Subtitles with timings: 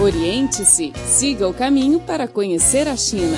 [0.00, 3.36] Oriente-se, siga o caminho para conhecer a China.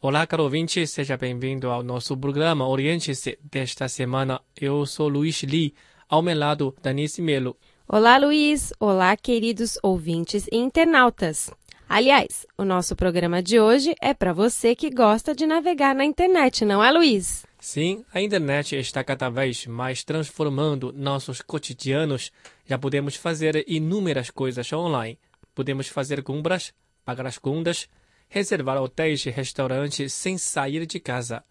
[0.00, 4.40] Olá, caro ouvinte, seja bem-vindo ao nosso programa Oriente-se desta semana.
[4.60, 5.74] Eu sou Luiz Li,
[6.08, 7.56] ao meu lado, Danice Melo.
[7.88, 8.72] Olá, Luiz.
[8.78, 11.50] Olá, queridos ouvintes e internautas.
[11.88, 16.64] Aliás, o nosso programa de hoje é para você que gosta de navegar na internet,
[16.64, 17.44] não é, Luiz?
[17.62, 22.32] Sim, a internet está cada vez mais transformando nossos cotidianos.
[22.66, 25.16] Já podemos fazer inúmeras coisas online.
[25.54, 27.88] Podemos fazer compras, pagar as contas,
[28.28, 31.44] reservar hotéis e restaurantes sem sair de casa.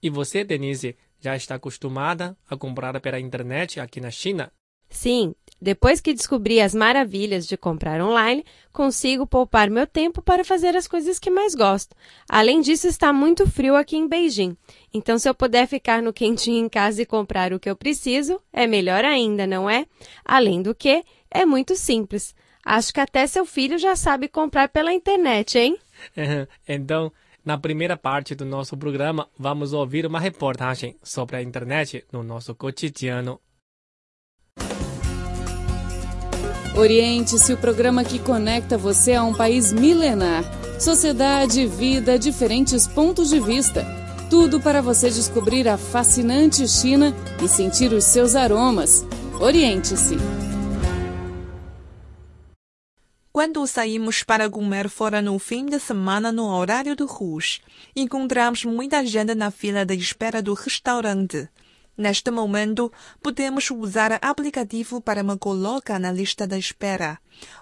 [0.00, 4.52] E você, Denise, já está acostumada a comprar pela internet aqui na China?
[4.88, 10.76] Sim, depois que descobri as maravilhas de comprar online, consigo poupar meu tempo para fazer
[10.76, 11.96] as coisas que mais gosto.
[12.28, 14.56] Além disso, está muito frio aqui em Beijing.
[14.92, 18.40] Então, se eu puder ficar no quentinho em casa e comprar o que eu preciso,
[18.52, 19.86] é melhor ainda, não é?
[20.24, 22.34] Além do que, é muito simples.
[22.64, 25.78] Acho que até seu filho já sabe comprar pela internet, hein?
[26.68, 27.12] então,
[27.44, 32.54] na primeira parte do nosso programa, vamos ouvir uma reportagem sobre a internet no nosso
[32.56, 33.40] cotidiano.
[36.76, 40.44] Oriente-se o programa que conecta você a um país milenar.
[40.78, 43.82] Sociedade, vida, diferentes pontos de vista.
[44.28, 49.06] Tudo para você descobrir a fascinante China e sentir os seus aromas.
[49.40, 50.18] Oriente-se.
[53.32, 57.62] Quando saímos para comer fora no fim de semana no horário do rush,
[57.94, 61.48] encontramos muita gente na fila de espera do restaurante.
[61.96, 67.18] Neste momento, podemos usar o aplicativo para me colocar na lista de espera.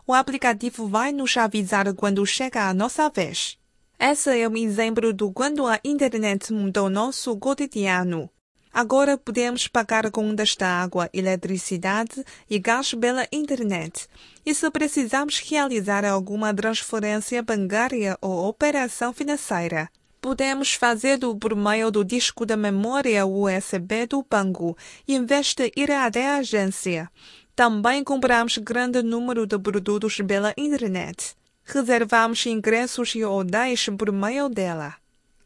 [0.06, 3.56] O aplicativo vai nos avisar quando chega a nossa vez.
[3.98, 8.28] Esse é um exemplo do quando a internet mudou nosso cotidiano.
[8.72, 14.08] Agora podemos pagar contas da água, eletricidade e gás pela internet.
[14.44, 19.88] E se precisarmos realizar alguma transferência bancária ou operação financeira,
[20.24, 24.74] podemos fazê-lo por meio do disco da memória USB do banco,
[25.06, 27.10] em vez de ir até a agência.
[27.54, 31.36] Também compramos grande número de produtos pela internet.
[31.62, 34.94] Reservamos ingressos e hotéis por meio dela.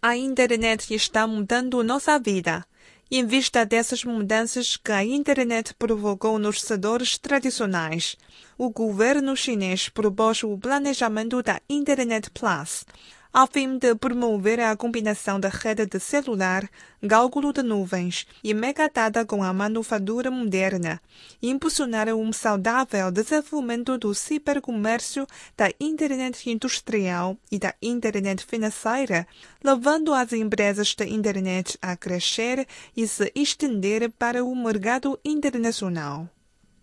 [0.00, 2.64] A internet está mudando nossa vida.
[3.10, 8.16] Em vista dessas mudanças que a internet provocou nos setores tradicionais,
[8.56, 12.84] o governo chinês propôs o planejamento da Internet Plus,
[13.32, 16.68] a fim de promover a combinação da rede de celular,
[17.06, 21.00] cálculo de nuvens e megadata com a manufatura moderna,
[21.40, 29.26] e impulsionar um saudável desenvolvimento do cibercomércio, da internet industrial e da internet financeira,
[29.62, 32.66] levando as empresas da internet a crescer
[32.96, 36.28] e se estender para o mercado internacional.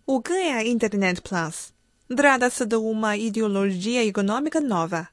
[0.06, 1.74] O que é a Internet Plus?
[2.08, 5.08] Trata-se de uma ideologia econômica nova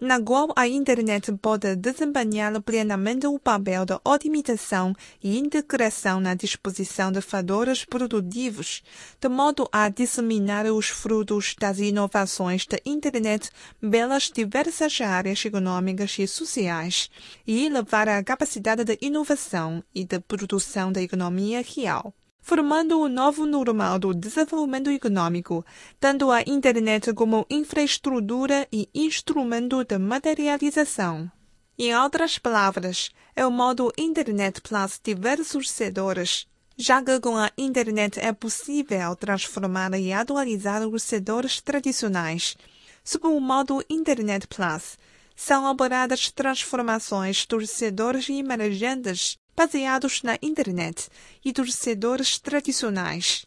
[0.00, 7.10] na qual a internet pode desempenhar plenamente o papel de otimização e integração na disposição
[7.10, 8.82] de fatores produtivos,
[9.20, 13.50] de modo a disseminar os frutos das inovações da internet
[13.80, 17.10] pelas diversas áreas econômicas e sociais,
[17.46, 23.44] e elevar a capacidade de inovação e de produção da economia real formando o novo
[23.44, 25.64] normal do desenvolvimento econômico,
[26.00, 31.30] tendo a internet como infraestrutura e instrumento de materialização.
[31.78, 38.18] Em outras palavras, é o modo Internet Plus diversos setores, já que com a internet
[38.18, 42.56] é possível transformar e atualizar os setores tradicionais.
[43.04, 44.98] Sob o modo Internet Plus,
[45.36, 51.08] são operadas transformações dos setores emergentes baseados na internet
[51.44, 53.44] e dos setores tradicionais.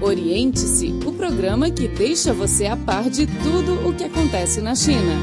[0.00, 5.16] Oriente-se, o programa que deixa você a par de tudo o que acontece na China.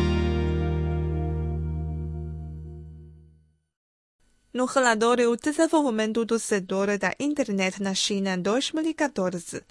[4.54, 9.64] No relatório O Desenvolvimento do Setor da Internet na China 2014,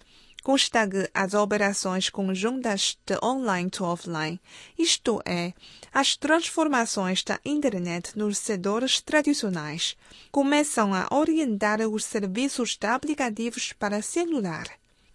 [0.42, 4.40] consta que as operações conjuntas de online to offline,
[4.78, 5.52] isto é,
[5.92, 9.96] as transformações da internet nos setores tradicionais,
[10.30, 14.66] começam a orientar os serviços de aplicativos para celular.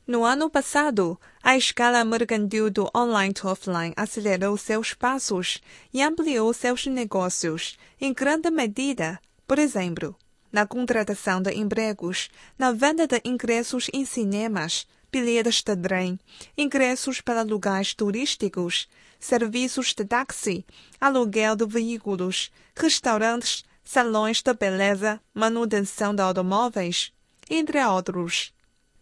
[0.08, 5.62] No ano passado, a escala mercantil do online to offline acelerou seus passos
[5.94, 10.16] e ampliou seus negócios, em grande medida, por exemplo,
[10.50, 16.20] na contratação de empregos, na venda de ingressos em cinemas, bilhetes de trem,
[16.58, 18.88] ingressos para lugares turísticos,
[19.20, 20.66] serviços de táxi,
[21.00, 27.12] aluguel de veículos, restaurantes, salões de beleza, manutenção de automóveis,
[27.50, 28.54] entre outros.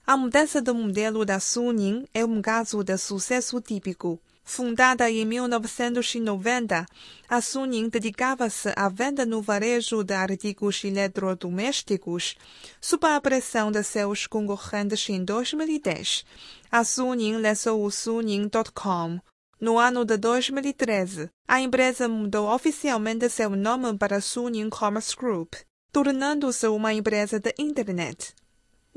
[0.06, 4.22] A mudança do modelo da Suning é um caso de sucesso típico.
[4.47, 6.86] Fundada em 1990,
[7.27, 12.36] a Suning dedicava-se à venda no varejo de artigos eletrodomésticos.
[12.80, 16.24] Sob a pressão de seus concorrentes em 2010,
[16.71, 19.19] a Suning lançou o Suning.com.
[19.59, 25.56] No ano de 2013, a empresa mudou oficialmente seu nome para Suning Commerce Group,
[25.92, 28.36] tornando-se uma empresa de internet.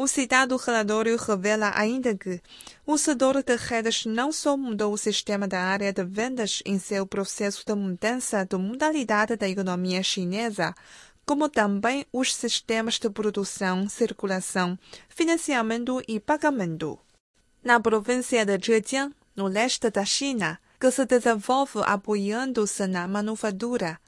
[0.00, 2.40] O citado relatório revela ainda que
[2.86, 7.04] o setor de redes não só mudou o sistema da área de vendas em seu
[7.04, 10.72] processo de mudança de modalidade da economia chinesa,
[11.26, 14.78] como também os sistemas de produção, circulação,
[15.08, 16.96] financiamento e pagamento.
[17.64, 23.98] Na província de Zhejiang, no leste da China, que se desenvolve apoiando-se na manufatura,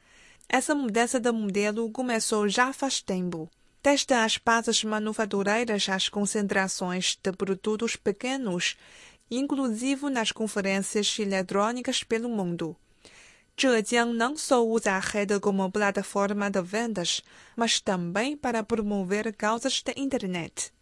[0.49, 3.51] essa mudança de modelo começou já faz tempo
[3.83, 8.77] desde as bases manufatureiras às concentrações de produtos pequenos,
[9.31, 12.77] inclusive nas conferências eletrônicas pelo mundo.
[13.61, 17.23] Zhejiang não só usa a rede como plataforma de vendas,
[17.57, 20.73] mas também para promover causas da internet.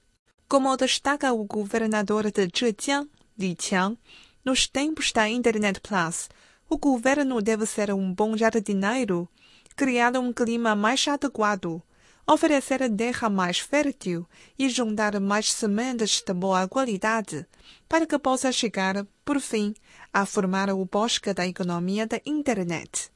[0.49, 3.09] Como destaca o governador de Zhejiang,
[3.39, 3.99] Li Qiang,
[4.45, 6.29] nos tempos da Internet Plus,
[6.69, 9.29] o governo deve ser um bom jardineiro,
[9.77, 11.83] criar um clima mais adequado,
[12.29, 14.27] oferecer terra mais fértil
[14.59, 17.47] e juntar mais sementes de boa qualidade,
[17.89, 19.75] para que possa chegar, por fim,
[20.13, 23.11] a formar o bosque da economia da internet.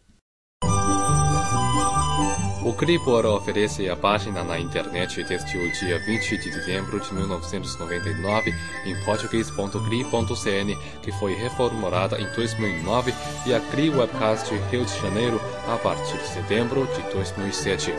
[2.64, 8.54] O Cripor oferece a página na internet desde o dia 20 de dezembro de 1999
[8.86, 13.12] em português.cri.cn, que foi reformulada em 2009,
[13.46, 17.92] e a Cri Webcast Rio de Janeiro a partir de setembro de 2007.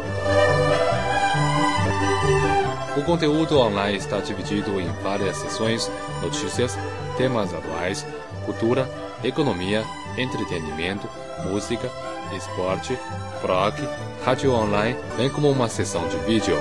[2.95, 5.91] O conteúdo online está dividido em várias seções:
[6.21, 6.77] notícias,
[7.17, 8.05] temas atuais,
[8.45, 8.87] cultura,
[9.23, 9.83] economia,
[10.15, 11.09] entretenimento,
[11.49, 11.89] música,
[12.37, 12.95] esporte,
[13.41, 13.75] blog,
[14.23, 16.55] rádio online, bem como uma seção de vídeo.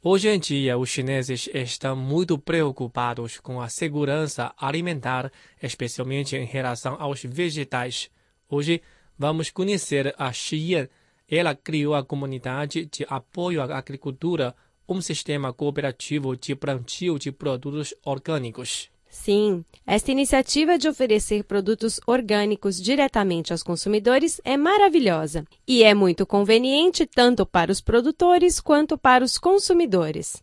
[0.00, 6.96] Hoje em dia, os chineses estão muito preocupados com a segurança alimentar, especialmente em relação
[7.00, 8.10] aos vegetais.
[8.48, 8.80] Hoje,
[9.18, 10.88] vamos conhecer a Xiyan
[11.28, 14.54] ela criou a comunidade de apoio à agricultura,
[14.88, 18.90] um sistema cooperativo de plantio de produtos orgânicos.
[19.08, 26.26] Sim, esta iniciativa de oferecer produtos orgânicos diretamente aos consumidores é maravilhosa e é muito
[26.26, 30.42] conveniente tanto para os produtores quanto para os consumidores.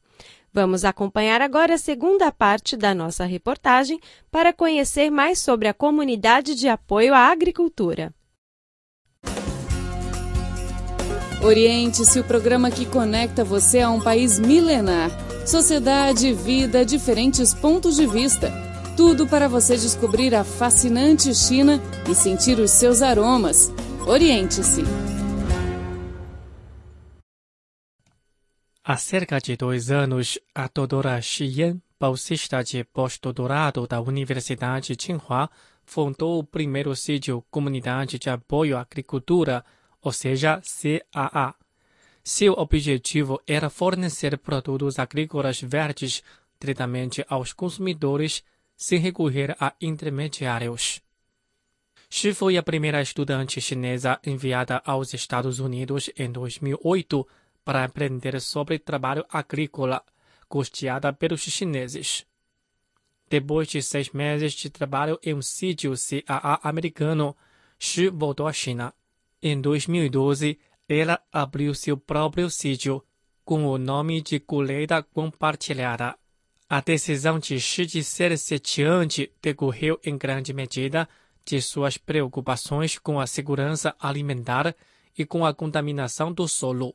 [0.53, 3.99] Vamos acompanhar agora a segunda parte da nossa reportagem
[4.31, 8.13] para conhecer mais sobre a comunidade de apoio à agricultura.
[11.43, 15.09] Oriente-se o programa que conecta você a um país milenar.
[15.43, 18.51] Sociedade, vida, diferentes pontos de vista.
[18.95, 23.71] Tudo para você descobrir a fascinante China e sentir os seus aromas.
[24.05, 24.83] Oriente-se.
[28.83, 35.49] Há cerca de dois anos, a doutora Xiyan, bolsista de pós-doutorado da Universidade Tsinghua,
[35.83, 39.65] fundou o primeiro sítio Comunidade de Apoio à Agricultura
[40.01, 41.55] ou seja, CAA.
[42.23, 46.23] Seu objetivo era fornecer produtos agrícolas verdes
[46.59, 48.43] diretamente aos consumidores
[48.75, 51.01] sem recorrer a intermediários.
[52.09, 57.27] Xi foi a primeira estudante chinesa enviada aos Estados Unidos em 2008
[57.63, 60.03] para aprender sobre trabalho agrícola,
[60.49, 62.25] custeada pelos chineses.
[63.29, 67.35] Depois de seis meses de trabalho em um sítio CAA americano,
[67.79, 68.93] Xi voltou à China.
[69.43, 73.03] Em 2012, ela abriu seu próprio sítio,
[73.43, 76.15] com o nome de Colheita Compartilhada.
[76.69, 78.37] A decisão de Xi de ser
[79.41, 81.09] decorreu em grande medida
[81.43, 84.75] de suas preocupações com a segurança alimentar
[85.17, 86.93] e com a contaminação do solo.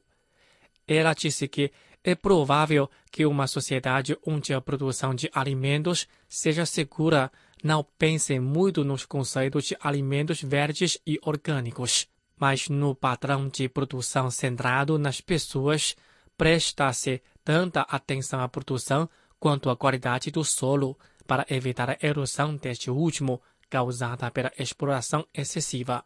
[0.86, 1.72] Ela disse que
[2.04, 7.28] é provável que uma sociedade onde a produção de alimentos seja segura
[7.64, 12.06] não pense muito nos conceitos de alimentos verdes e orgânicos
[12.38, 15.96] mas no padrão de produção centrado nas pessoas,
[16.36, 22.90] presta-se tanta atenção à produção quanto à qualidade do solo para evitar a erosão deste
[22.90, 26.04] último causada pela exploração excessiva.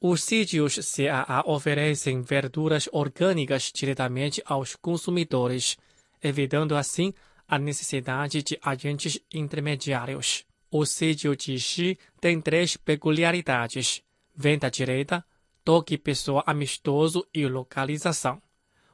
[0.00, 5.76] Os sítios CAA oferecem verduras orgânicas diretamente aos consumidores,
[6.22, 7.12] evitando assim
[7.48, 10.44] a necessidade de agentes intermediários.
[10.70, 14.02] O sítio de Xi tem três peculiaridades
[14.38, 15.24] venda direta,
[15.64, 18.40] toque pessoa amistoso e localização.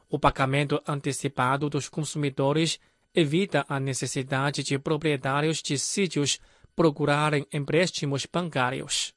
[0.09, 2.81] O pagamento antecipado dos consumidores
[3.15, 6.41] evita a necessidade de proprietários de sítios
[6.75, 9.15] procurarem empréstimos bancários.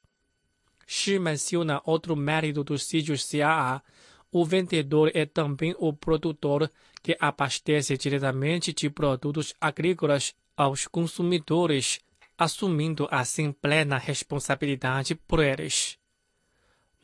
[0.86, 3.82] Xi menciona outro mérito dos sítios CAA.
[4.30, 6.70] O vendedor é também o produtor
[7.02, 12.00] que abastece diretamente de produtos agrícolas aos consumidores,
[12.36, 15.97] assumindo assim plena responsabilidade por eles.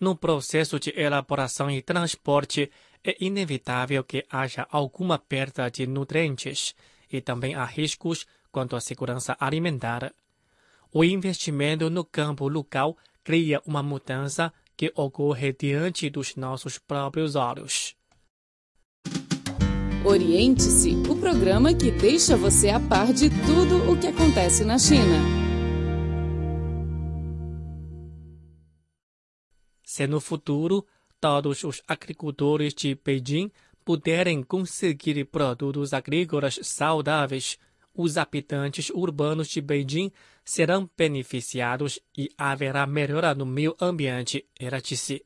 [0.01, 2.71] No processo de elaboração e transporte,
[3.03, 6.75] é inevitável que haja alguma perda de nutrientes
[7.11, 10.13] e também há riscos quanto à segurança alimentar.
[10.93, 17.97] O investimento no campo local cria uma mudança que ocorre diante dos nossos próprios olhos.
[20.05, 25.44] Oriente-se, o programa que deixa você a par de tudo o que acontece na China.
[29.95, 30.85] Se no futuro
[31.21, 33.49] todos os agricultores de Beijing
[33.85, 37.57] puderem conseguir produtos agrícolas saudáveis,
[37.95, 40.11] os habitantes urbanos de Beijing
[40.45, 45.25] serão beneficiados e haverá melhora no meio ambiente, ela disse.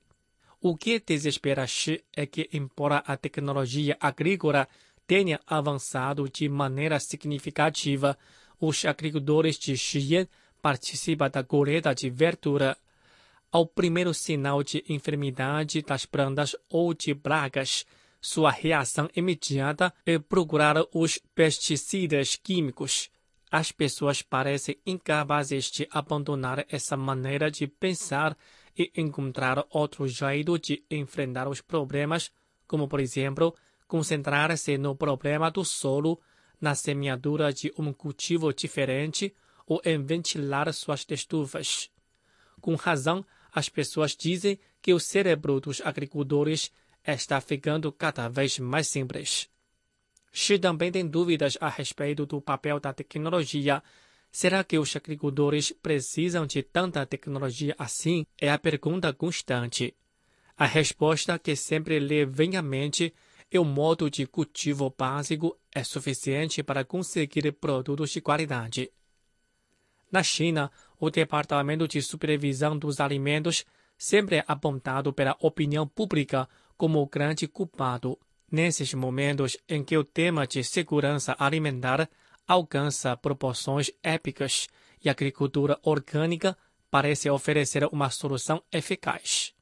[0.61, 4.69] O que desespera Xi é que, embora a tecnologia agrícola
[5.07, 8.19] tenha avançado de maneira significativa,
[8.61, 10.29] os agricultores de Xi'an
[10.61, 12.77] participam da colheita de verdura
[13.51, 17.87] ao primeiro sinal de enfermidade das plantas ou de pragas,
[18.21, 23.11] sua reação imediata é procurar os pesticidas químicos.
[23.51, 28.37] As pessoas parecem incapazes de abandonar essa maneira de pensar
[28.77, 32.31] e encontrar outro jeito de enfrentar os problemas,
[32.67, 33.55] como, por exemplo,
[33.87, 36.21] concentrar-se no problema do solo,
[36.61, 39.35] na semeadura de um cultivo diferente
[39.67, 41.91] ou em ventilar suas estufas.
[42.61, 46.71] Com razão, as pessoas dizem que o cérebro dos agricultores
[47.07, 49.49] está ficando cada vez mais simples.
[50.33, 53.83] Xi também tem dúvidas a respeito do papel da tecnologia.
[54.31, 58.27] Será que os agricultores precisam de tanta tecnologia assim?
[58.39, 59.95] É a pergunta constante.
[60.57, 63.15] A resposta que sempre lhe vem à mente
[63.51, 68.91] é o modo de cultivo básico é suficiente para conseguir produtos de qualidade.
[70.11, 73.65] Na China, o Departamento de Supervisão dos Alimentos
[73.97, 78.19] sempre é apontado pela opinião pública como o grande culpado.
[78.51, 82.09] Nesses momentos em que o tema de segurança alimentar
[82.47, 84.69] alcança proporções épicas
[85.05, 86.57] e a agricultura orgânica
[86.91, 89.53] parece oferecer uma solução eficaz.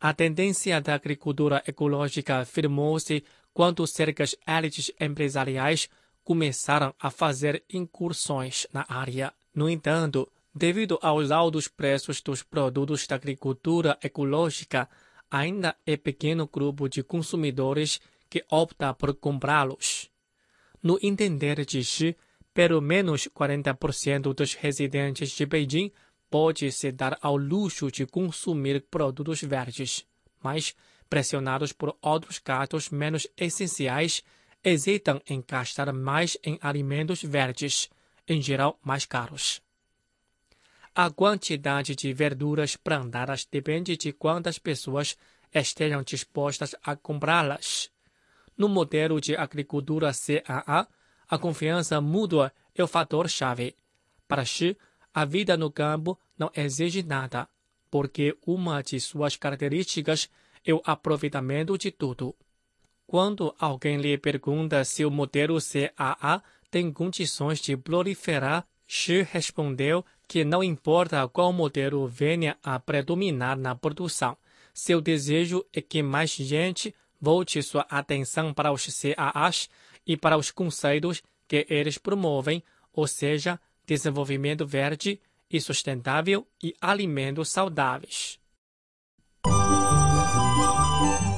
[0.00, 3.22] A tendência da agricultura ecológica firmou-se
[3.52, 5.88] quando cercas élites empresariais
[6.24, 9.34] começaram a fazer incursões na área.
[9.58, 14.88] No entanto, devido aos altos preços dos produtos da agricultura ecológica,
[15.28, 18.00] ainda é pequeno grupo de consumidores
[18.30, 20.12] que opta por comprá-los.
[20.80, 22.16] No entender de Xi,
[22.54, 25.90] pelo menos 40% dos residentes de Beijing
[26.30, 30.06] pode se dar ao luxo de consumir produtos verdes,
[30.40, 30.72] mas,
[31.10, 34.22] pressionados por outros gastos menos essenciais,
[34.62, 37.90] hesitam em gastar mais em alimentos verdes,
[38.28, 39.62] em geral mais caros.
[40.94, 45.16] A quantidade de verduras plantadas depende de quantas pessoas
[45.54, 47.90] estejam dispostas a comprá-las.
[48.56, 50.88] No modelo de agricultura CAA,
[51.28, 53.76] a confiança mútua é o fator-chave.
[54.26, 54.76] Para Xi,
[55.14, 57.48] a vida no campo não exige nada,
[57.90, 60.28] porque uma de suas características
[60.64, 62.34] é o aproveitamento de tudo.
[63.06, 70.44] Quando alguém lhe pergunta se o modelo CAA tem condições de proliferar, Xi respondeu que
[70.44, 74.36] não importa qual modelo venha a predominar na produção,
[74.72, 79.68] seu desejo é que mais gente volte sua atenção para os CAAs
[80.06, 85.20] e para os conceitos que eles promovem, ou seja, desenvolvimento verde
[85.50, 88.38] e sustentável e alimentos saudáveis.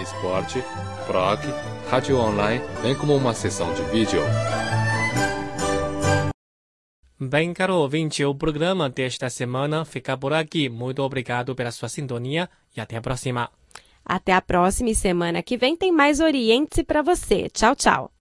[0.00, 0.62] esporte,
[1.06, 1.40] blog,
[1.90, 4.20] rádio online, bem como uma sessão de vídeo.
[7.20, 10.68] Bem, caro ouvinte, o programa desta semana fica por aqui.
[10.68, 13.48] Muito obrigado pela sua sintonia e até a próxima.
[14.04, 17.48] Até a próxima e semana que vem tem mais Oriente para você.
[17.48, 18.12] Tchau, tchau.